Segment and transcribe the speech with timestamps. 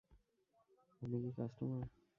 [1.01, 1.85] আপনি কি কাস্টমার?